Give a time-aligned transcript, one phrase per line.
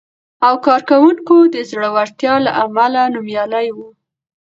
[0.47, 3.77] او کارونکو د زړورتیا له امله نومیالی و،